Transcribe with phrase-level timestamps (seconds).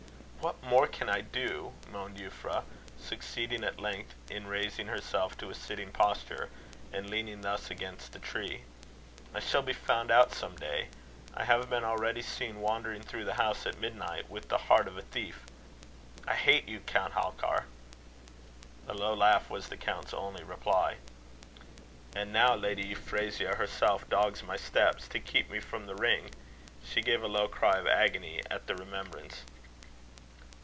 [0.41, 2.63] "What more can I do?" moaned Euphra,
[2.99, 6.49] succeeding at length in raising herself to a sitting posture,
[6.91, 8.63] and leaning thus against a tree.
[9.35, 10.87] "I shall be found out some day.
[11.35, 14.97] I have been already seen wandering through the house at midnight, with the heart of
[14.97, 15.41] a thief.
[16.27, 17.65] I hate you, Count Halkar!"
[18.87, 20.95] A low laugh was the count's only reply.
[22.15, 26.31] "And now Lady Euphrasia herself dogs my steps, to keep me from the ring."
[26.83, 29.43] She gave a low cry of agony at the remembrance.